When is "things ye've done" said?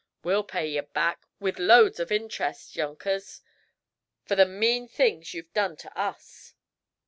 4.87-5.75